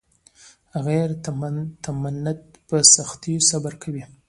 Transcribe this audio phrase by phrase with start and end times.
[0.85, 4.03] غیرتمند په سختیو صبر کوي